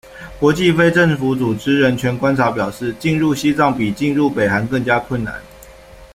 [0.39, 5.39] 国际非政府组织人权观察表示，进入西藏比进入北韩更加困难。